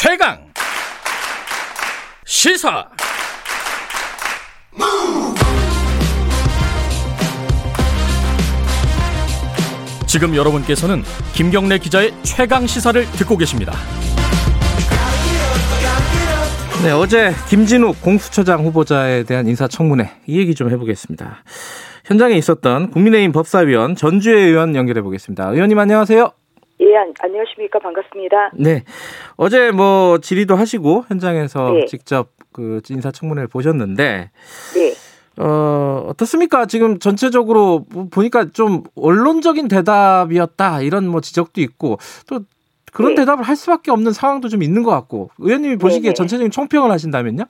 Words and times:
최강 0.00 0.38
시사 2.24 2.88
지금 10.06 10.36
여러분께서는 10.36 11.02
김경래 11.34 11.78
기자의 11.78 12.14
최강 12.22 12.68
시사를 12.68 13.04
듣고 13.06 13.36
계십니다. 13.36 13.72
네, 16.84 16.92
어제 16.92 17.32
김진욱 17.48 18.00
공수처장 18.00 18.64
후보자에 18.64 19.24
대한 19.24 19.48
인사청문회 19.48 20.12
이 20.28 20.38
얘기 20.38 20.54
좀 20.54 20.70
해보겠습니다. 20.70 21.42
현장에 22.04 22.36
있었던 22.36 22.92
국민의힘 22.92 23.32
법사위원 23.32 23.96
전주혜 23.96 24.42
의원 24.42 24.76
연결해 24.76 25.02
보겠습니다. 25.02 25.48
의원님 25.48 25.76
안녕하세요. 25.76 26.30
예, 26.88 26.96
안녕하십니까. 27.20 27.78
반갑습니다. 27.78 28.52
네. 28.54 28.82
어제 29.36 29.70
뭐 29.70 30.18
질의도 30.18 30.56
하시고 30.56 31.04
현장에서 31.08 31.72
네. 31.72 31.84
직접 31.84 32.28
그 32.52 32.80
인사청문회를 32.88 33.48
보셨는데 33.48 34.30
네. 34.74 34.94
어, 35.36 36.06
어떻습니까? 36.08 36.64
지금 36.64 36.98
전체적으로 36.98 37.84
보니까 38.10 38.46
좀 38.52 38.84
언론적인 38.96 39.68
대답이었다 39.68 40.80
이런 40.80 41.06
뭐 41.06 41.20
지적도 41.20 41.60
있고 41.60 41.98
또 42.26 42.40
그런 42.92 43.14
네. 43.14 43.22
대답을 43.22 43.44
할 43.44 43.54
수밖에 43.54 43.90
없는 43.90 44.12
상황도 44.12 44.48
좀 44.48 44.62
있는 44.62 44.82
것 44.82 44.90
같고 44.90 45.30
의원님이 45.38 45.76
보시기에 45.76 46.10
네네. 46.10 46.14
전체적인 46.14 46.50
총평을 46.50 46.90
하신다면요? 46.90 47.44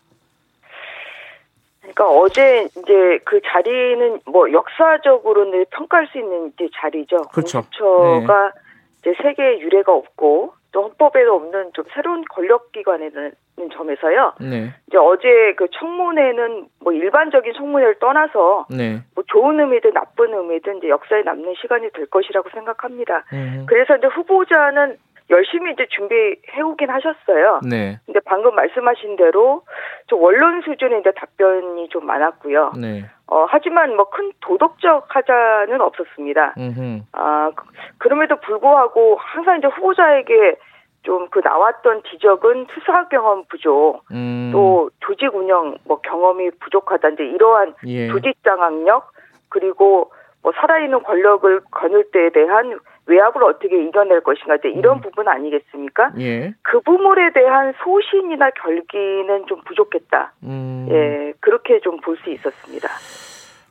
그러니까 1.80 2.08
어제 2.08 2.68
이제 2.76 3.18
그 3.24 3.40
자리는 3.46 4.20
뭐 4.26 4.50
역사적으로는 4.52 5.64
평가할 5.70 6.08
수 6.08 6.18
있는 6.18 6.52
이제 6.54 6.68
자리죠. 6.74 7.22
그렇죠. 7.32 7.62
공수처가 7.62 8.52
네. 8.54 8.67
이제 9.00 9.14
세계 9.22 9.60
유례가 9.60 9.92
없고 9.92 10.54
또 10.72 10.82
헌법에도 10.82 11.34
없는 11.34 11.72
좀 11.72 11.84
새로운 11.94 12.24
권력기관이라는 12.30 13.32
점에서요. 13.72 14.34
네. 14.40 14.70
이제 14.86 14.98
어제 14.98 15.54
그 15.56 15.66
청문회는 15.72 16.66
뭐 16.80 16.92
일반적인 16.92 17.54
청문회를 17.54 17.98
떠나서 17.98 18.66
네. 18.70 19.00
뭐 19.14 19.24
좋은 19.26 19.58
의미든 19.58 19.94
나쁜 19.94 20.34
의미든 20.34 20.78
이제 20.78 20.88
역사에 20.88 21.22
남는 21.22 21.54
시간이 21.60 21.90
될 21.92 22.06
것이라고 22.06 22.50
생각합니다. 22.50 23.24
음. 23.32 23.64
그래서 23.66 23.96
이제 23.96 24.06
후보자는 24.08 24.98
열심히 25.30 25.72
이제 25.72 25.86
준비해 25.90 26.62
오긴 26.64 26.90
하셨어요. 26.90 27.60
네. 27.68 27.98
근데 28.06 28.20
방금 28.24 28.54
말씀하신 28.54 29.16
대로 29.16 29.62
좀 30.06 30.22
원론 30.22 30.62
수준의 30.62 31.00
이제 31.00 31.12
답변이 31.12 31.88
좀 31.90 32.06
많았고요. 32.06 32.72
네. 32.80 33.04
어, 33.26 33.44
하지만 33.48 33.94
뭐 33.94 34.08
큰 34.10 34.32
도덕적 34.40 35.14
하자는 35.14 35.80
없었습니다. 35.80 36.54
음흠. 36.56 37.00
아, 37.12 37.50
그, 37.54 37.64
그럼에도 37.98 38.36
불구하고 38.40 39.16
항상 39.20 39.58
이제 39.58 39.66
후보자에게 39.66 40.56
좀 41.02 41.28
그 41.30 41.40
나왔던 41.44 42.02
지적은 42.10 42.66
수사 42.74 43.06
경험 43.08 43.44
부족, 43.48 44.02
음. 44.10 44.50
또 44.52 44.90
조직 45.00 45.34
운영 45.34 45.76
뭐 45.84 46.00
경험이 46.00 46.50
부족하다 46.60 47.10
이제 47.10 47.24
이러한 47.24 47.74
예. 47.86 48.08
조직 48.08 48.34
장악력 48.42 49.12
그리고 49.48 50.10
뭐 50.42 50.52
살아있는 50.56 51.02
권력을 51.02 51.60
거눌 51.70 52.10
때에 52.10 52.30
대한 52.30 52.78
외압을 53.08 53.42
어떻게 53.42 53.82
이겨낼 53.88 54.20
것인가 54.22 54.56
이제 54.56 54.68
이런 54.68 54.98
음. 54.98 55.00
부분 55.00 55.26
아니겠습니까? 55.28 56.12
예. 56.20 56.54
그 56.62 56.80
부분에 56.80 57.32
대한 57.34 57.72
소신이나 57.82 58.50
결기는 58.50 59.46
좀 59.48 59.60
부족했다. 59.64 60.34
음. 60.44 60.86
예, 60.90 61.32
그렇게 61.40 61.80
좀 61.80 61.98
볼 62.00 62.16
수 62.22 62.30
있었습니다. 62.30 62.88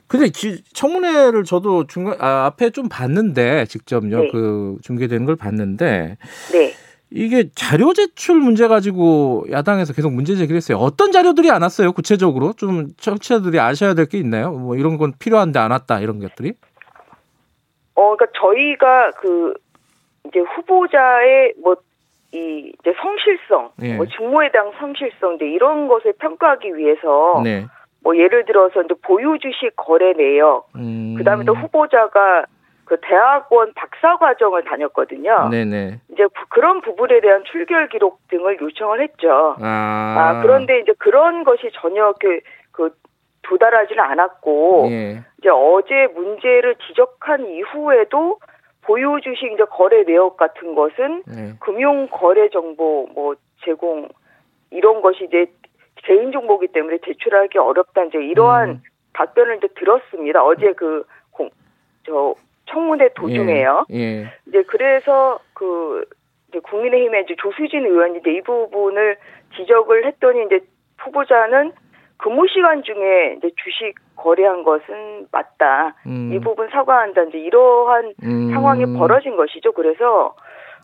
근데 0.08 0.28
청문회를 0.74 1.44
저도 1.44 1.86
중간 1.88 2.16
아, 2.20 2.46
앞에 2.46 2.70
좀 2.72 2.88
봤는데 2.90 3.66
직접요 3.66 4.22
네. 4.22 4.30
그 4.32 4.78
중계되는 4.82 5.26
걸 5.26 5.36
봤는데 5.36 6.18
네. 6.54 6.74
이게 7.10 7.50
자료 7.56 7.94
제출 7.94 8.36
문제 8.40 8.68
가지고 8.68 9.46
야당에서 9.52 9.94
계속 9.94 10.14
문제 10.14 10.36
제기를 10.36 10.56
했어요. 10.58 10.78
어떤 10.78 11.12
자료들이 11.12 11.52
안 11.52 11.62
왔어요? 11.62 11.92
구체적으로 11.94 12.54
좀 12.54 12.88
청취자들이 12.98 13.60
아셔야 13.60 13.94
될 13.94 14.06
게 14.08 14.18
있나요? 14.18 14.52
뭐 14.52 14.76
이런 14.76 14.98
건 14.98 15.14
필요한데 15.20 15.60
안 15.60 15.72
왔다 15.72 16.00
이런 16.00 16.20
것들이? 16.20 16.54
어, 17.98 18.16
그러니까 18.16 18.28
저희가 18.40 19.12
그 19.18 19.54
이제 20.26 20.40
후보자의 20.40 21.56
뭐 21.62 21.76
이 22.32 22.74
이제 22.80 22.94
성실성, 23.02 23.72
네. 23.78 23.96
뭐 23.96 24.06
직무에 24.06 24.52
대한 24.52 24.72
성실성, 24.80 25.36
이제 25.36 25.46
이런 25.46 25.88
것을 25.88 26.14
평가하기 26.20 26.76
위해서 26.76 27.42
네. 27.44 27.66
뭐 28.04 28.18
예를 28.18 28.46
들어서 28.46 28.82
이제 28.82 28.94
보유 29.02 29.38
주식 29.40 29.74
거래 29.78 30.12
내역, 30.12 30.68
음. 30.76 31.16
그다음에 31.18 31.46
또 31.46 31.54
후보자가 31.54 32.46
그 32.84 32.98
대학원 33.02 33.74
박사 33.76 34.18
과정을 34.18 34.66
다녔거든요. 34.66 35.50
네네. 35.50 36.02
이제 36.12 36.26
그런 36.50 36.82
부분에 36.82 37.22
대한 37.22 37.44
출결 37.46 37.90
기록 37.90 38.20
등을 38.30 38.60
요청을 38.62 39.02
했죠. 39.02 39.56
아, 39.62 40.16
아 40.18 40.42
그런데 40.42 40.80
이제 40.80 40.94
그런 40.98 41.46
것이 41.46 41.70
전혀 41.74 42.14
그, 42.20 42.40
그 42.72 42.90
도달하지는 43.48 44.04
않았고 44.04 44.88
예. 44.92 45.24
이제 45.40 45.50
어제 45.50 46.08
문제를 46.14 46.76
지적한 46.88 47.48
이후에도 47.48 48.40
보유 48.82 49.20
주식 49.22 49.52
이제 49.52 49.64
거래 49.70 50.04
내역 50.04 50.38
같은 50.38 50.76
것은 50.76 51.24
예. 51.30 51.54
금융 51.60 52.08
거래 52.08 52.50
정보 52.50 53.08
뭐 53.14 53.36
제공 53.64 54.10
이런 54.72 55.02
것이 55.02 55.26
이제 55.26 55.48
개인 55.96 56.32
정보기 56.32 56.68
때문에 56.68 57.00
제출하기 57.06 57.58
어렵다 57.58 58.04
이제 58.06 58.18
이러한 58.18 58.70
음. 58.70 58.82
답변을 59.14 59.58
이제 59.58 59.68
들었습니다. 59.76 60.44
어제 60.44 60.74
그저 60.74 62.36
청문회 62.70 63.10
도중에요. 63.16 63.86
예. 63.92 63.96
예. 63.98 64.34
이제 64.48 64.64
그래서 64.64 65.40
그 65.54 66.06
이제 66.50 66.60
국민의힘의 66.60 67.24
이제 67.24 67.36
조수진 67.38 67.86
의원이 67.86 68.20
이제 68.20 68.32
이 68.32 68.42
부분을 68.42 69.18
지적을 69.56 70.06
했더니 70.06 70.46
이제 70.46 70.60
후보자는 70.98 71.72
근무 72.18 72.48
시간 72.48 72.84
중에 72.84 73.36
이제 73.38 73.52
주식 73.64 73.94
거래한 74.16 74.64
것은 74.64 75.28
맞다. 75.32 75.96
음. 76.06 76.32
이 76.34 76.40
부분 76.40 76.68
사과한다. 76.70 77.24
이제 77.24 77.38
이러한 77.38 78.14
음. 78.24 78.52
상황이 78.52 78.86
벌어진 78.98 79.36
것이죠. 79.36 79.72
그래서 79.74 80.36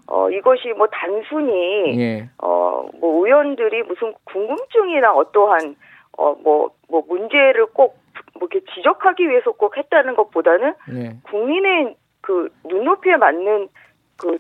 어 0.07 0.29
이것이 0.29 0.73
뭐 0.77 0.87
단순히 0.87 1.99
예. 1.99 2.29
어뭐 2.37 3.25
의원들이 3.25 3.83
무슨 3.83 4.13
궁금증이나 4.25 5.13
어떠한 5.13 5.75
어뭐뭐 6.17 6.69
뭐 6.89 7.03
문제를 7.07 7.67
꼭뭐 7.67 7.93
이렇게 8.35 8.59
지적하기 8.75 9.27
위해서 9.27 9.51
꼭 9.51 9.77
했다는 9.77 10.15
것보다는 10.15 10.73
예. 10.93 11.15
국민의 11.23 11.95
그 12.21 12.49
눈높이에 12.65 13.17
맞는 13.17 13.69
그 14.17 14.37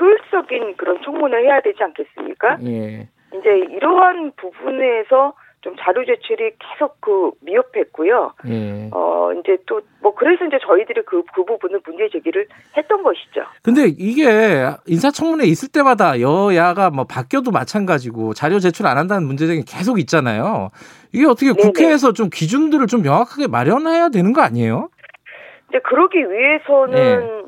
효율적인 0.00 0.76
그런 0.76 1.00
청문을 1.02 1.44
해야 1.44 1.60
되지 1.60 1.82
않겠습니까? 1.82 2.58
예. 2.64 3.08
이제 3.34 3.58
이러한 3.70 4.32
부분에서 4.36 5.34
좀 5.64 5.74
자료 5.80 6.04
제출이 6.04 6.52
계속 6.58 7.00
그 7.00 7.30
미흡했고요. 7.40 8.34
예. 8.48 8.90
어 8.92 9.32
이제 9.32 9.56
또 9.66 9.80
뭐 10.04 10.14
그래서 10.14 10.44
이제 10.44 10.58
저희들이 10.66 11.00
그, 11.06 11.22
그 11.34 11.44
부분을 11.46 11.80
문제 11.86 12.10
제기를 12.10 12.46
했던 12.76 13.02
것이죠. 13.02 13.40
근데 13.62 13.86
이게 13.86 14.66
인사청문회 14.86 15.46
있을 15.46 15.70
때마다 15.70 16.20
여야가 16.20 16.90
뭐 16.90 17.04
바뀌어도 17.04 17.50
마찬가지고 17.50 18.34
자료 18.34 18.58
제출 18.58 18.86
안 18.86 18.98
한다는 18.98 19.26
문제 19.26 19.46
제기 19.46 19.64
계속 19.64 19.98
있잖아요. 19.98 20.70
이게 21.14 21.24
어떻게 21.24 21.54
네네. 21.54 21.62
국회에서 21.62 22.12
좀 22.12 22.28
기준들을 22.28 22.86
좀 22.86 23.00
명확하게 23.00 23.46
마련해야 23.48 24.10
되는 24.10 24.34
거 24.34 24.42
아니에요? 24.42 24.90
이제 25.70 25.78
그러기 25.78 26.18
위해서는 26.18 26.92
네. 26.92 27.42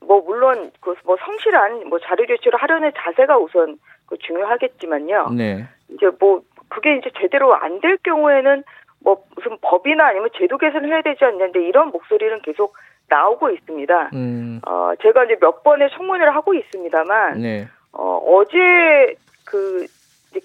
뭐 0.00 0.20
물론 0.22 0.72
그 0.80 0.94
뭐 1.04 1.16
성실한 1.24 1.88
뭐 1.90 2.00
자료 2.00 2.26
제출을 2.26 2.60
하려는 2.60 2.90
자세가 2.96 3.38
우선 3.38 3.78
그 4.06 4.16
중요하겠지만요. 4.18 5.28
네. 5.36 5.68
이제 5.90 6.10
뭐 6.18 6.42
그게 6.68 6.96
이제 6.96 7.10
제대로 7.20 7.54
안 7.54 7.80
될 7.80 7.98
경우에는 7.98 8.64
뭐 9.00 9.22
무슨 9.36 9.58
법이나 9.60 10.06
아니면 10.06 10.30
제도 10.38 10.56
개선을 10.58 10.88
해야 10.88 11.02
되지 11.02 11.24
않는데 11.24 11.62
이런 11.66 11.88
목소리는 11.88 12.40
계속 12.42 12.74
나오고 13.08 13.50
있습니다. 13.50 14.10
음. 14.14 14.60
어, 14.66 14.92
제가 15.02 15.24
이제 15.24 15.36
몇 15.40 15.62
번의 15.62 15.90
청문회를 15.90 16.34
하고 16.34 16.54
있습니다만, 16.54 17.38
네. 17.40 17.68
어, 17.92 18.16
어제 18.26 19.14
그 19.44 19.86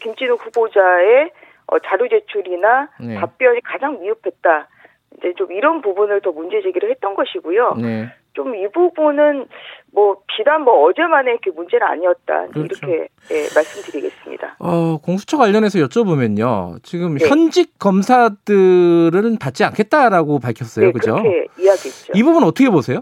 김진욱 0.01 0.45
후보자의 0.45 1.31
어, 1.67 1.79
자료 1.79 2.07
제출이나 2.09 2.89
네. 2.99 3.15
답변이 3.15 3.61
가장 3.61 4.01
미흡했다. 4.01 4.67
이제 5.17 5.33
좀 5.37 5.51
이런 5.53 5.81
부분을 5.81 6.21
더 6.21 6.31
문제 6.31 6.61
제기를 6.61 6.89
했던 6.91 7.15
것이고요. 7.15 7.75
네. 7.81 8.13
좀 8.39 8.55
이 8.55 8.67
부분은 8.73 9.47
뭐 9.93 10.17
비단 10.27 10.63
뭐 10.63 10.85
어제만의 10.85 11.39
그 11.43 11.49
문제는 11.49 11.85
아니었다 11.85 12.47
그렇죠. 12.47 12.85
이렇게 12.85 13.07
예, 13.31 13.35
말씀드리겠습니다. 13.55 14.57
어, 14.59 14.97
공수처 14.97 15.37
관련해서 15.37 15.79
여쭤보면요. 15.79 16.83
지금 16.83 17.15
네. 17.15 17.27
현직 17.27 17.77
검사들은 17.79 19.37
받지 19.41 19.63
않겠다라고 19.63 20.39
밝혔어요. 20.39 20.87
네, 20.87 20.91
그죠? 20.91 21.15
그렇게 21.15 21.47
이야기했죠. 21.59 22.13
이 22.15 22.23
부분 22.23 22.43
어떻게 22.43 22.69
보세요? 22.69 22.99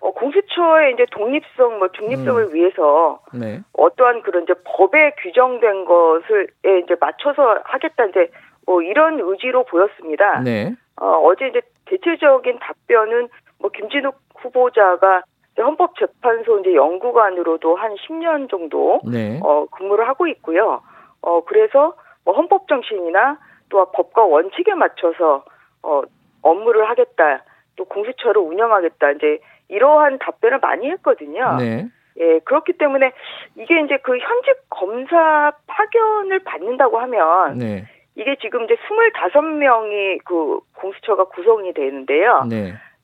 어, 0.00 0.12
공수처의 0.12 0.94
이제 0.94 1.04
독립성, 1.10 1.78
뭐 1.78 1.88
중립성을 1.88 2.42
음. 2.42 2.54
위해서 2.54 3.20
네. 3.32 3.60
어떠한 3.72 4.22
그런 4.22 4.44
이제 4.44 4.54
법에 4.64 5.12
규정된 5.22 5.84
것을 5.84 6.48
이제 6.84 6.96
맞춰서 7.00 7.60
하겠다 7.64 8.04
이제 8.06 8.30
뭐 8.66 8.82
이런 8.82 9.20
의지로 9.20 9.64
보였습니다. 9.64 10.40
네. 10.40 10.74
어, 11.00 11.06
어제 11.24 11.48
이제 11.48 11.60
대체적인 11.86 12.58
답변은 12.60 13.28
뭐 13.60 13.70
김진욱 13.70 14.16
후보자가 14.36 15.22
헌법재판소 15.58 16.60
이제 16.60 16.74
연구관으로도 16.74 17.76
한 17.76 17.94
10년 17.94 18.50
정도 18.50 19.00
네. 19.04 19.38
어, 19.42 19.66
근무를 19.70 20.08
하고 20.08 20.26
있고요. 20.26 20.82
어, 21.20 21.44
그래서 21.44 21.94
뭐 22.24 22.34
헌법 22.34 22.66
정신이나 22.68 23.38
또 23.68 23.90
법과 23.92 24.24
원칙에 24.24 24.74
맞춰서 24.74 25.44
어, 25.82 26.02
업무를 26.42 26.88
하겠다. 26.88 27.44
또 27.76 27.84
공수처를 27.84 28.40
운영하겠다. 28.40 29.10
이제 29.12 29.38
이러한 29.68 30.18
답변을 30.18 30.58
많이 30.60 30.90
했거든요. 30.90 31.56
네. 31.58 31.88
예, 32.18 32.38
그렇기 32.40 32.74
때문에 32.74 33.12
이게 33.56 33.80
이제 33.80 33.98
그 34.02 34.12
현직 34.18 34.56
검사 34.68 35.52
파견을 35.66 36.40
받는다고 36.40 36.98
하면 36.98 37.58
네. 37.58 37.84
이게 38.16 38.36
지금 38.42 38.64
이제 38.64 38.74
25명이 38.74 40.20
그 40.24 40.60
공수처가 40.74 41.24
구성이 41.24 41.72
되는데요. 41.72 42.44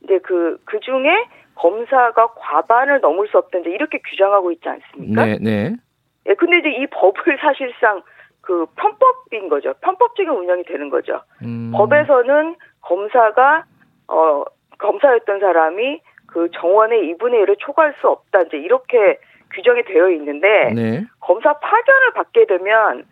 네. 0.06 0.16
이제 0.16 0.18
그, 0.22 0.58
그 0.64 0.80
중에 0.80 1.26
검사가 1.56 2.34
과반을 2.34 3.00
넘을 3.00 3.28
수 3.28 3.38
없다. 3.38 3.58
이제 3.58 3.70
이렇게 3.70 3.98
규정하고 3.98 4.52
있지 4.52 4.68
않습니까? 4.68 5.24
네, 5.24 5.38
네. 5.40 5.76
예, 6.28 6.34
근데 6.34 6.58
이제 6.58 6.70
이 6.70 6.86
법을 6.86 7.38
사실상 7.40 8.02
그 8.40 8.66
편법인 8.76 9.48
거죠. 9.48 9.74
편법적인 9.80 10.30
운영이 10.30 10.64
되는 10.64 10.88
거죠. 10.88 11.20
음. 11.42 11.72
법에서는 11.74 12.56
검사가, 12.82 13.64
어, 14.08 14.44
검사였던 14.78 15.40
사람이 15.40 16.00
그 16.26 16.48
정원의 16.52 17.14
2분의 17.14 17.44
1을 17.44 17.56
초과할 17.58 17.94
수 18.00 18.08
없다. 18.08 18.42
이제 18.42 18.58
이렇게 18.58 19.18
규정이 19.52 19.84
되어 19.84 20.10
있는데 20.10 20.72
네. 20.74 21.04
검사 21.20 21.54
파견을 21.54 22.12
받게 22.14 22.46
되면 22.46 23.04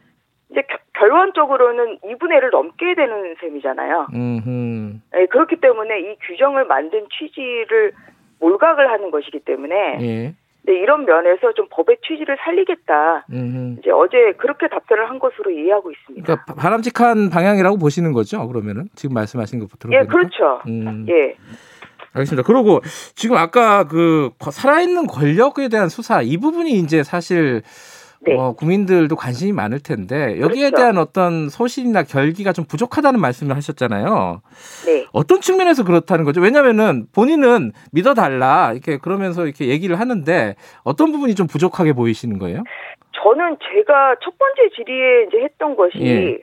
이제 0.51 0.63
결론적으로는 0.99 1.99
2분의 1.99 2.41
1을 2.41 2.51
넘게 2.51 2.95
되는 2.95 3.35
셈이잖아요. 3.41 4.09
네, 4.13 5.27
그렇기 5.27 5.57
때문에 5.57 6.01
이 6.01 6.17
규정을 6.27 6.67
만든 6.67 7.07
취지를 7.19 7.93
몰각을 8.41 8.91
하는 8.91 9.11
것이기 9.11 9.41
때문에 9.41 9.75
예. 10.01 10.35
네, 10.67 10.73
이런 10.73 11.05
면에서 11.05 11.53
좀 11.53 11.67
법의 11.71 11.99
취지를 12.07 12.39
살리겠다. 12.43 13.27
음흠. 13.31 13.81
이제 13.81 13.91
어제 13.91 14.33
그렇게 14.39 14.69
답변을 14.69 15.11
한 15.11 15.19
것으로 15.19 15.51
이해하고 15.51 15.91
있습니다. 15.91 16.25
그러니까 16.25 16.55
바람직한 16.55 17.29
방향이라고 17.31 17.77
보시는 17.77 18.13
거죠? 18.13 18.47
그러면은 18.49 18.85
지금 18.95 19.15
말씀하신 19.15 19.61
것부터 19.61 19.89
들어보니까. 19.89 20.03
예, 20.03 20.07
그렇죠. 20.07 20.63
음. 20.67 21.07
예. 21.09 21.37
알겠습니다. 22.15 22.47
그리고 22.47 22.81
지금 23.15 23.37
아까 23.37 23.85
그 23.85 24.31
살아있는 24.39 25.07
권력에 25.07 25.69
대한 25.69 25.89
수사 25.89 26.23
이 26.23 26.39
부분이 26.39 26.71
이제 26.71 27.03
사실 27.03 27.63
네. 28.27 28.37
어, 28.39 28.53
국민들도 28.53 29.15
관심이 29.17 29.53
많을 29.53 29.81
텐데 29.81 30.41
여기에 30.41 30.71
그렇죠. 30.71 30.77
대한 30.77 30.99
어떤 30.99 31.49
소신이나 31.49 32.03
결기가 32.05 32.53
좀 32.53 32.65
부족하다는 32.65 33.21
말씀을 33.21 33.55
하셨잖아요. 33.57 34.41
네. 34.87 35.07
어떤 35.13 35.41
측면에서 35.41 35.85
그렇다는 35.85 36.25
거죠? 36.25 36.41
왜냐면은 36.41 37.07
본인은 37.15 37.73
믿어달라 37.93 38.73
이렇게 38.73 38.99
그러면서 38.99 39.45
이렇게 39.45 39.67
얘기를 39.69 39.99
하는데 40.01 40.57
어떤 40.83 41.13
부분이 41.13 41.35
좀 41.35 41.47
부족하게 41.47 41.93
보이시는 41.93 42.39
거예요? 42.39 42.63
저는 43.23 43.57
제가 43.61 44.17
첫 44.23 44.37
번째 44.39 44.69
질의에 44.77 45.25
이제 45.29 45.39
했던 45.45 45.77
것이 45.77 45.99
예. 46.01 46.39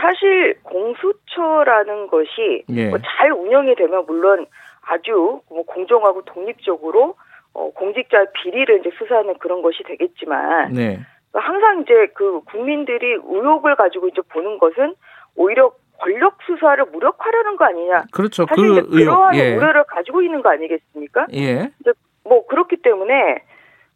사실 0.00 0.56
공수처라는 0.62 2.06
것이 2.08 2.64
예. 2.70 2.88
뭐 2.88 2.98
잘 3.18 3.32
운영이 3.32 3.74
되면 3.74 4.04
물론 4.06 4.46
아주 4.82 5.40
뭐 5.48 5.62
공정하고 5.64 6.22
독립적으로 6.22 7.14
어, 7.54 7.70
공직자 7.72 8.26
비리를 8.32 8.80
이제 8.80 8.90
수사하는 8.98 9.38
그런 9.38 9.62
것이 9.62 9.82
되겠지만 9.84 10.72
네. 10.72 11.00
항상 11.32 11.82
이제 11.82 12.08
그 12.14 12.40
국민들이 12.42 13.12
의혹을 13.12 13.76
가지고 13.76 14.08
이제 14.08 14.22
보는 14.28 14.58
것은 14.58 14.94
오히려 15.36 15.72
권력 15.98 16.38
수사를 16.46 16.84
무력화하는 16.86 17.56
거 17.56 17.64
아니냐. 17.64 18.04
그렇죠. 18.12 18.46
사실 18.48 18.82
그 18.82 18.88
그러한 18.90 19.34
예. 19.36 19.56
우려를 19.56 19.84
가지고 19.84 20.22
있는 20.22 20.42
거 20.42 20.50
아니겠습니까? 20.50 21.26
예. 21.34 21.70
이제 21.80 21.92
뭐 22.24 22.46
그렇기 22.46 22.76
때문에 22.82 23.42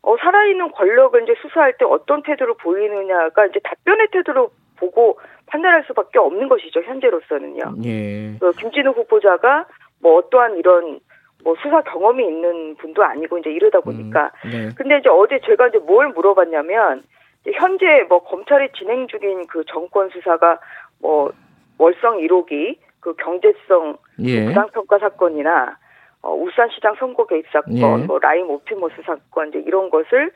어, 0.02 0.16
살아있는 0.18 0.72
권력을 0.72 1.22
이제 1.22 1.34
수사할 1.40 1.76
때 1.78 1.84
어떤 1.84 2.22
태도를 2.22 2.54
보이느냐가 2.60 3.46
이제 3.46 3.60
답변의 3.62 4.08
태도로 4.10 4.50
보고 4.76 5.18
판단할 5.46 5.84
수밖에 5.86 6.18
없는 6.18 6.48
것이죠 6.48 6.82
현재로서는요. 6.82 7.76
예. 7.84 8.36
그 8.40 8.50
김진우 8.52 8.90
후보자가 8.90 9.66
뭐 10.00 10.16
어떠한 10.16 10.56
이런 10.56 10.98
뭐 11.44 11.54
수사 11.62 11.82
경험이 11.82 12.26
있는 12.26 12.76
분도 12.76 13.04
아니고 13.04 13.38
이제 13.38 13.50
이러다 13.50 13.78
음, 13.78 13.82
보니까. 13.82 14.32
음, 14.44 14.50
네. 14.50 14.68
근데 14.76 14.98
이제 14.98 15.08
어제 15.08 15.40
제가 15.44 15.68
이제 15.68 15.78
뭘 15.78 16.08
물어봤냐면 16.08 17.04
현재 17.54 18.04
뭐 18.08 18.22
검찰이 18.22 18.68
진행 18.76 19.06
중인 19.08 19.46
그 19.46 19.64
정권 19.66 20.08
수사가 20.10 20.58
뭐 21.00 21.32
월성 21.78 22.18
1호기 22.18 22.78
그 23.00 23.14
경제성 23.14 23.96
예. 24.20 24.46
부당평가 24.46 24.98
사건이나 24.98 25.76
어, 26.22 26.32
울산시장 26.32 26.94
선거 27.00 27.26
개입 27.26 27.44
사건, 27.52 27.74
예. 27.76 28.06
뭐 28.06 28.20
라임 28.20 28.48
오피모스 28.48 29.02
사건 29.04 29.48
이제 29.48 29.58
이런 29.66 29.90
것을 29.90 30.30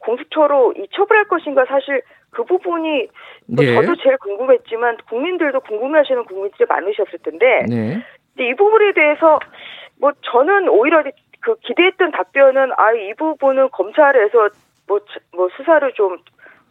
공수처로 0.00 0.74
이 0.76 0.86
처벌할 0.90 1.24
것인가 1.28 1.64
사실 1.64 2.02
그 2.30 2.44
부분이 2.44 3.08
뭐 3.46 3.64
예. 3.64 3.74
저도 3.74 3.96
제일 3.96 4.18
궁금했지만 4.18 4.98
국민들도 5.08 5.60
궁금해하시는 5.60 6.24
국민들이 6.24 6.66
많으셨을 6.68 7.20
텐데 7.22 7.64
네. 7.68 8.04
이 8.38 8.54
부분에 8.54 8.92
대해서 8.92 9.40
뭐 9.98 10.12
저는 10.20 10.68
오히려 10.68 11.02
그 11.40 11.56
기대했던 11.60 12.10
답변은 12.10 12.72
아 12.76 12.92
이 12.92 13.14
부분은 13.14 13.70
검찰에서 13.70 14.50
뭐, 14.86 15.00
뭐 15.32 15.48
수사를 15.56 15.92
좀 15.94 16.18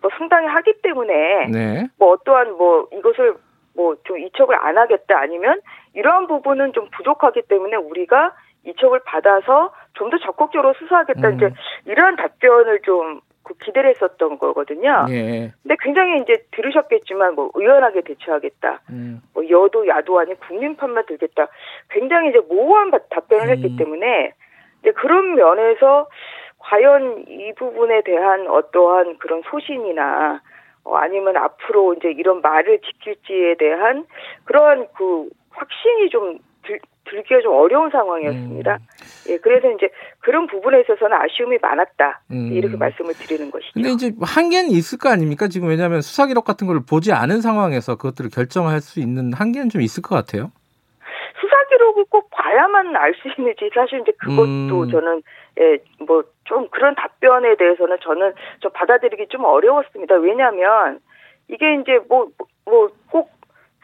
뭐 0.01 0.09
상당히 0.17 0.47
하기 0.47 0.81
때문에 0.81 1.47
네. 1.47 1.87
뭐 1.97 2.11
어떠한 2.11 2.57
뭐 2.57 2.87
이것을 2.93 3.35
뭐 3.75 3.95
좀 4.03 4.19
이첩을 4.19 4.55
안 4.55 4.77
하겠다 4.77 5.19
아니면 5.19 5.61
이러한 5.93 6.27
부분은 6.27 6.73
좀 6.73 6.89
부족하기 6.91 7.43
때문에 7.43 7.75
우리가 7.77 8.33
이첩을 8.65 8.99
받아서 9.05 9.71
좀 9.93 10.09
더 10.09 10.17
적극적으로 10.17 10.73
수사하겠다 10.73 11.27
음. 11.29 11.35
이제 11.35 11.53
이러한 11.85 12.15
답변을 12.15 12.81
좀그 12.81 13.53
기대를 13.63 13.91
했었던 13.91 14.37
거거든요. 14.39 15.05
예. 15.09 15.51
근데 15.61 15.75
굉장히 15.79 16.21
이제 16.21 16.43
들으셨겠지만 16.51 17.35
뭐 17.35 17.51
의연하게 17.53 18.01
대처하겠다. 18.01 18.81
음. 18.89 19.21
뭐 19.33 19.47
여도 19.49 19.87
야도 19.87 20.19
아닌 20.19 20.35
국민편만 20.37 21.05
들겠다. 21.05 21.47
굉장히 21.89 22.29
이제 22.29 22.39
모호한 22.39 22.91
답변을 23.09 23.47
음. 23.47 23.49
했기 23.49 23.75
때문에 23.77 24.33
이제 24.81 24.91
그런 24.91 25.35
면에서 25.35 26.07
과연 26.59 27.25
이 27.27 27.53
부분에 27.57 28.01
대한 28.03 28.47
어떠한 28.47 29.17
그런 29.17 29.41
소신이나 29.49 30.41
어, 30.83 30.95
아니면 30.95 31.37
앞으로 31.37 31.93
이제 31.95 32.11
이런 32.11 32.41
말을 32.41 32.79
지킬지에 32.79 33.55
대한 33.57 34.05
그러한 34.45 34.87
그 34.95 35.29
확신이 35.49 36.09
좀 36.09 36.37
들, 36.63 36.79
들기가 37.05 37.41
좀 37.41 37.53
어려운 37.53 37.89
상황이었습니다. 37.89 38.73
음. 38.73 39.31
예, 39.31 39.37
그래서 39.37 39.71
이제 39.71 39.89
그런 40.19 40.47
부분에 40.47 40.81
있어서는 40.81 41.17
아쉬움이 41.17 41.57
많았다. 41.61 42.21
음. 42.31 42.51
이렇게 42.53 42.77
말씀을 42.77 43.13
드리는 43.15 43.49
것이죠. 43.51 43.71
근데 43.73 43.89
이제 43.89 44.11
한계는 44.21 44.69
있을 44.69 44.97
거 44.99 45.09
아닙니까? 45.09 45.47
지금 45.47 45.69
왜냐하면 45.69 46.01
수사 46.01 46.27
기록 46.27 46.45
같은 46.45 46.67
걸 46.67 46.81
보지 46.87 47.11
않은 47.11 47.41
상황에서 47.41 47.95
그것들을 47.95 48.29
결정할 48.31 48.79
수 48.81 48.99
있는 48.99 49.33
한계는 49.33 49.69
좀 49.69 49.81
있을 49.81 50.01
것 50.03 50.15
같아요. 50.15 50.51
수사 51.41 51.55
기록을 51.69 52.05
꼭 52.09 52.29
봐야만 52.31 52.95
알 52.95 53.13
수 53.15 53.27
있는지 53.37 53.69
사실 53.73 54.01
이제 54.01 54.11
그것도 54.19 54.83
음. 54.83 54.91
저는 54.91 55.23
예, 55.59 55.77
뭐 56.05 56.23
좀 56.49 56.67
그런 56.69 56.95
답변에 56.95 57.55
대해서는 57.55 57.97
저는 58.01 58.33
좀 58.59 58.71
받아들이기 58.73 59.27
좀 59.27 59.45
어려웠습니다. 59.45 60.15
왜냐하면 60.15 60.99
이게 61.47 61.75
이제 61.75 61.99
뭐 62.09 62.27
뭐 62.65 62.89
꼭 63.11 63.31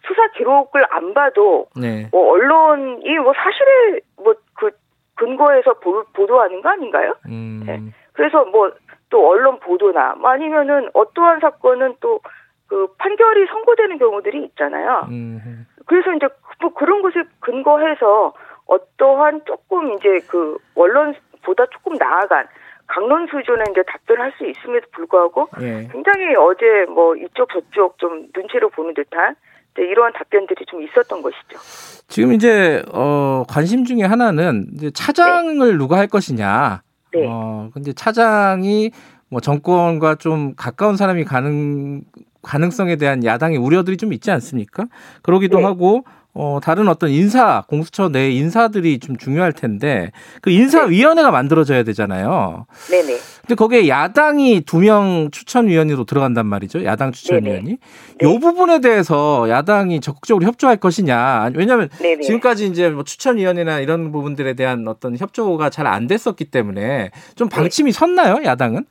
수사 0.05 0.27
기록을 0.37 0.85
안 0.91 1.13
봐도 1.15 1.67
네. 1.75 2.07
뭐 2.11 2.31
언론이 2.33 3.17
뭐 3.19 3.33
사실을 3.33 4.01
뭐 4.17 4.35
그 4.55 4.71
근거에서 5.15 5.73
보, 5.79 6.03
보도하는 6.13 6.61
거 6.61 6.69
아닌가요? 6.69 7.15
음. 7.27 7.63
네. 7.65 7.79
그래서 8.13 8.43
뭐 8.45 8.71
또 9.11 9.29
언론 9.29 9.59
보도나 9.59 10.15
뭐 10.15 10.31
아니면은 10.31 10.89
어떠한 10.93 11.39
사건은 11.39 11.95
또 12.01 12.19
그 12.67 12.87
판결이 12.97 13.45
선고되는 13.45 13.99
경우들이 13.99 14.43
있잖아요. 14.45 15.05
음. 15.11 15.67
그래서 15.85 16.11
이제 16.13 16.27
뭐 16.59 16.73
그런 16.73 17.03
것에 17.03 17.23
근거해서 17.39 18.33
어떠한 18.65 19.41
조금 19.45 19.93
이제 19.93 20.19
그 20.27 20.57
언론 20.75 21.13
보다 21.45 21.65
조금 21.71 21.93
나아간 21.97 22.47
강론 22.87 23.27
수준의 23.27 23.65
이제 23.71 23.83
답변을 23.87 24.21
할수 24.21 24.45
있음에도 24.45 24.87
불구하고 24.91 25.49
예. 25.61 25.87
굉장히 25.91 26.35
어제 26.35 26.85
뭐 26.89 27.15
이쪽 27.15 27.49
저쪽 27.49 27.97
좀 27.97 28.27
눈치를 28.35 28.69
보는 28.69 28.93
듯한 28.93 29.35
네, 29.75 29.83
이러한 29.83 30.13
답변들이 30.13 30.65
좀 30.67 30.81
있었던 30.83 31.21
것이죠. 31.21 31.59
지금 32.07 32.33
이제 32.33 32.83
어 32.93 33.43
관심 33.47 33.83
중에 33.83 34.03
하나는 34.03 34.67
이제 34.73 34.91
차장을 34.91 35.71
네. 35.71 35.77
누가 35.77 35.97
할 35.97 36.07
것이냐. 36.07 36.81
네. 37.13 37.27
어 37.27 37.69
근데 37.73 37.91
차장이 37.93 38.91
뭐 39.29 39.41
정권과 39.41 40.15
좀 40.15 40.53
가까운 40.55 40.95
사람이 40.95 41.25
가능 41.25 42.01
가능성에 42.41 42.95
대한 42.95 43.25
야당의 43.25 43.57
우려들이 43.57 43.97
좀 43.97 44.13
있지 44.13 44.31
않습니까? 44.31 44.85
그러기도 45.23 45.57
네. 45.57 45.63
하고 45.63 46.03
어, 46.37 46.59
다른 46.61 46.89
어떤 46.89 47.09
인사, 47.11 47.63
공수처 47.69 48.09
내 48.09 48.29
인사들이 48.29 48.99
좀 48.99 49.15
중요할 49.15 49.53
텐데 49.53 50.11
그 50.41 50.49
인사위원회가 50.49 51.31
만들어져야 51.31 51.83
되잖아요. 51.83 52.65
네네. 52.91 53.17
근데 53.41 53.55
거기에 53.55 53.87
야당이 53.87 54.61
두 54.61 54.79
명 54.79 55.29
추천위원으로 55.31 56.03
들어간단 56.03 56.45
말이죠. 56.45 56.83
야당 56.83 57.13
추천위원이. 57.13 57.77
네. 58.19 58.27
요 58.27 58.39
부분에 58.39 58.81
대해서 58.81 59.49
야당이 59.49 60.01
적극적으로 60.01 60.45
협조할 60.45 60.75
것이냐. 60.77 61.51
왜냐하면 61.55 61.87
네네. 61.99 62.21
지금까지 62.21 62.65
이제 62.67 62.89
뭐 62.89 63.03
추천위원회나 63.05 63.79
이런 63.79 64.11
부분들에 64.11 64.53
대한 64.55 64.85
어떤 64.89 65.15
협조가 65.17 65.69
잘 65.69 65.85
안 65.87 66.07
됐었기 66.07 66.45
때문에 66.51 67.11
좀 67.35 67.47
방침이 67.47 67.91
네. 67.93 67.97
섰나요, 67.97 68.43
야당은? 68.43 68.85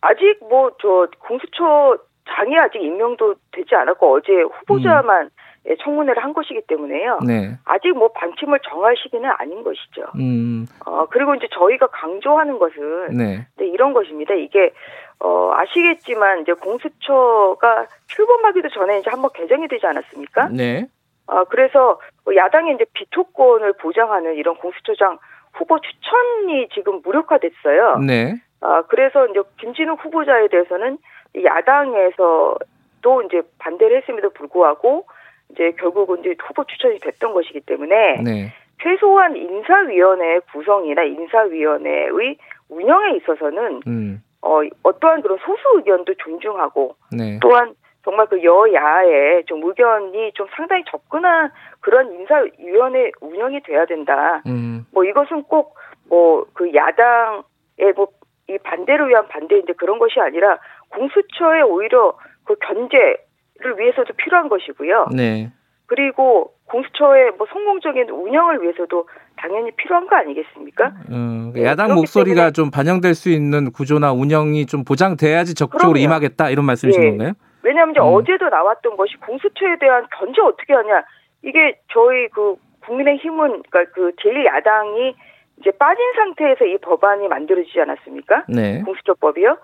아직 0.00 0.38
뭐 0.48 0.70
저 0.82 1.06
공수처 1.20 1.96
장이 2.28 2.58
아직 2.58 2.78
임명도 2.82 3.34
되지 3.52 3.74
않았고 3.74 4.14
어제 4.16 4.32
후보자만 4.58 5.24
음. 5.26 5.30
예, 5.68 5.76
청문회를 5.76 6.22
한 6.22 6.32
것이기 6.32 6.62
때문에요. 6.66 7.18
네. 7.26 7.58
아직 7.64 7.90
뭐 7.90 8.08
방침을 8.12 8.60
정할 8.68 8.96
시기는 8.96 9.28
아닌 9.38 9.62
것이죠. 9.62 10.06
음. 10.16 10.66
어, 10.86 11.06
그리고 11.10 11.34
이제 11.34 11.48
저희가 11.52 11.88
강조하는 11.88 12.58
것은 12.58 13.16
네. 13.16 13.46
네, 13.56 13.66
이런 13.66 13.92
것입니다. 13.92 14.34
이게 14.34 14.72
어, 15.18 15.52
아시겠지만 15.54 16.40
이제 16.40 16.54
공수처가 16.54 17.86
출범하기도 18.06 18.70
전에 18.70 19.00
이제 19.00 19.10
한번 19.10 19.30
개정이 19.34 19.68
되지 19.68 19.86
않았습니까? 19.86 20.48
네. 20.48 20.86
어, 21.26 21.44
그래서 21.44 22.00
야당의 22.34 22.76
이제 22.76 22.86
비토권을 22.94 23.74
보장하는 23.74 24.36
이런 24.36 24.56
공수처장 24.56 25.18
후보 25.52 25.78
추천이 25.80 26.68
지금 26.72 27.00
무력화됐어요. 27.04 27.98
네. 28.06 28.34
아, 28.60 28.82
그래서 28.88 29.26
이제 29.26 29.40
김진욱 29.58 30.04
후보자에 30.04 30.48
대해서는 30.48 30.98
야당에서 31.44 32.56
또 33.02 33.22
이제 33.22 33.42
반대를 33.58 34.02
했음에도 34.02 34.30
불구하고 34.30 35.06
이제 35.52 35.72
결국은 35.78 36.20
이제 36.20 36.34
후보 36.42 36.64
추천이 36.64 36.98
됐던 37.00 37.32
것이기 37.32 37.60
때문에 37.60 38.22
네. 38.22 38.52
최소한 38.82 39.36
인사위원회 39.36 40.40
구성이나 40.52 41.02
인사위원회의 41.02 42.36
운영에 42.68 43.16
있어서는 43.16 43.82
음. 43.86 44.22
어, 44.42 44.60
어떠한 44.82 45.22
그런 45.22 45.38
소수 45.38 45.62
의견도 45.76 46.14
존중하고 46.14 46.96
네. 47.16 47.38
또한 47.42 47.74
정말 48.04 48.26
그 48.26 48.42
여야의 48.42 49.44
좀 49.44 49.62
의견이 49.62 50.32
좀 50.32 50.46
상당히 50.56 50.82
접근한 50.90 51.50
그런 51.80 52.10
인사위원회 52.12 53.10
운영이 53.20 53.60
돼야 53.62 53.84
된다. 53.84 54.42
음. 54.46 54.86
뭐 54.92 55.04
이것은 55.04 55.42
꼭 55.44 55.74
뭐 56.08 56.44
그 56.54 56.74
야당의 56.74 57.92
뭐 57.94 58.08
이 58.50 58.58
반대를 58.58 59.08
위한 59.08 59.28
반대인데 59.28 59.74
그런 59.74 60.00
것이 60.00 60.18
아니라 60.18 60.58
공수처에 60.88 61.62
오히려 61.62 62.14
그 62.44 62.56
견제 62.56 63.16
를 63.60 63.78
위해서도 63.78 64.14
필요한 64.14 64.48
것이고요. 64.48 65.08
네. 65.14 65.50
그리고 65.86 66.52
공수처의 66.66 67.32
뭐 67.36 67.46
성공적인 67.52 68.08
운영을 68.08 68.62
위해서도 68.62 69.08
당연히 69.36 69.70
필요한 69.72 70.06
거 70.06 70.16
아니겠습니까? 70.16 70.92
음, 71.10 71.52
야당 71.58 71.94
목소리가 71.94 72.52
좀 72.52 72.70
반영될 72.70 73.14
수 73.14 73.28
있는 73.28 73.72
구조나 73.72 74.12
운영이 74.12 74.66
좀 74.66 74.84
보장돼야지 74.84 75.54
적극적으로 75.54 75.94
그럼요. 75.94 76.04
임하겠다 76.04 76.50
이런 76.50 76.64
말씀이신 76.64 77.02
예. 77.02 77.08
건가요? 77.10 77.32
왜냐하면 77.62 77.92
이제 77.92 78.00
음. 78.00 78.06
어제도 78.14 78.48
나왔던 78.48 78.96
것이 78.96 79.16
공수처에 79.16 79.76
대한 79.80 80.06
견제 80.16 80.40
어떻게 80.40 80.72
하냐 80.72 81.02
이게 81.42 81.78
저희 81.92 82.28
그 82.28 82.54
국민의힘은 82.86 83.62
그러니까 83.68 83.92
그 83.92 84.12
제1 84.22 84.46
야당이 84.46 85.14
이제 85.60 85.70
빠진 85.72 86.02
상태에서 86.14 86.64
이 86.64 86.78
법안이 86.78 87.28
만들어지지 87.28 87.80
않았습니까? 87.80 88.44
네. 88.48 88.82
공수처법이요. 88.82 89.58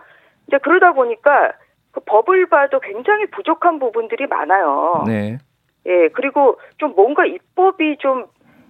이제 0.49 0.59
그러다 0.59 0.93
보니까 0.93 1.53
그 1.97 2.01
법을 2.05 2.47
봐도 2.47 2.79
굉장히 2.81 3.27
부족한 3.27 3.79
부분들이 3.79 4.27
많아요. 4.27 5.05
네. 5.07 5.39
예, 5.87 6.09
그리고 6.09 6.59
좀 6.77 6.95
뭔가 6.95 7.25
입법이 7.25 7.97
좀 7.99 8.27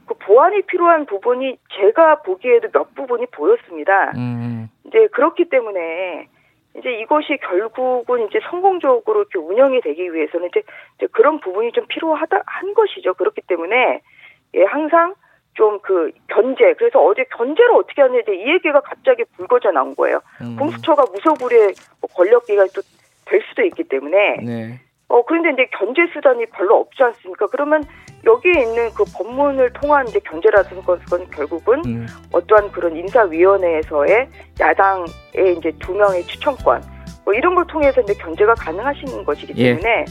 그 0.06 0.14
보완이 0.14 0.62
필요한 0.62 1.04
부분이 1.04 1.59
제가 1.80 2.23
보기에도 2.23 2.68
몇 2.73 2.95
부분이 2.95 3.26
보였습니다. 3.26 4.12
음. 4.16 4.68
이제 4.87 5.09
그렇기 5.09 5.47
때문에 5.49 6.28
이제 6.78 6.92
이것이 7.00 7.38
결국은 7.38 8.26
이제 8.28 8.38
성공적으로 8.49 9.23
이렇게 9.23 9.38
운영이 9.38 9.80
되기 9.80 10.12
위해서는 10.12 10.49
이제, 10.49 10.62
이제 10.97 11.09
그런 11.11 11.40
부분이 11.40 11.73
좀 11.73 11.87
필요하다 11.88 12.42
한 12.47 12.75
것이죠. 12.75 13.14
그렇기 13.14 13.42
때문에 13.42 14.00
예, 14.54 14.64
항상 14.64 15.14
좀 15.54 15.80
그 15.83 16.12
견제 16.28 16.75
그래서 16.75 17.02
어제 17.02 17.25
견제를 17.35 17.75
어떻게 17.76 18.02
하느냐 18.02 18.21
이 18.28 18.52
얘기가 18.52 18.80
갑자기 18.80 19.25
불거져 19.37 19.73
나온 19.73 19.97
거예요. 19.97 20.21
음. 20.42 20.56
공수처가 20.56 21.04
무소불위의 21.12 21.73
뭐 22.00 22.11
권력기가 22.14 22.66
또 22.75 22.83
될 23.26 23.42
수도 23.49 23.62
있기 23.62 23.85
때문에 23.85 24.37
네. 24.45 24.80
어 25.09 25.25
그런데 25.25 25.50
이제 25.50 25.68
견제 25.78 26.02
수단이 26.12 26.47
별로 26.47 26.80
없지 26.80 27.02
않습니까? 27.02 27.47
그러면 27.47 27.85
여기에 28.25 28.62
있는 28.62 28.90
그 28.90 29.04
법문을 29.16 29.73
통한 29.75 30.06
이제 30.09 30.18
견제라는 30.21 30.83
것은 30.83 31.30
결국은 31.30 31.83
음. 31.87 32.06
어떠한 32.33 32.73
그런 32.73 32.97
인사위원회에서의 32.97 34.28
야당의 34.59 35.59
이제 35.59 35.71
두 35.78 35.95
명의 35.95 36.25
추천권 36.25 36.83
뭐 37.25 37.35
이런 37.35 37.54
걸 37.54 37.66
통해서 37.66 38.00
이제 38.00 38.14
견제가 38.14 38.54
가능하신 38.54 39.25
것이기 39.25 39.52
예. 39.56 39.71
때문에 39.71 40.04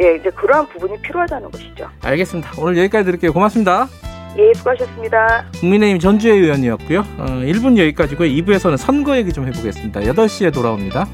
예, 0.00 0.06
예 0.06 0.14
이제 0.16 0.30
그러한 0.30 0.66
부분이 0.68 1.00
필요하다는 1.02 1.50
것이죠. 1.50 1.88
알겠습니다. 2.02 2.50
오늘 2.58 2.76
여기까지 2.78 3.04
드릴게요. 3.04 3.32
고맙습니다. 3.32 3.86
예, 4.38 4.52
수고하셨습니다. 4.54 5.44
국민의힘 5.60 5.98
전주혜 5.98 6.34
의원이었고요. 6.34 7.00
어, 7.00 7.24
1분 7.44 7.78
여기까지고요. 7.78 8.28
2부에서는 8.28 8.78
선거 8.78 9.16
얘기 9.16 9.32
좀 9.32 9.46
해보겠습니다. 9.46 10.00
8시에 10.00 10.52
돌아옵니다. 10.52 11.06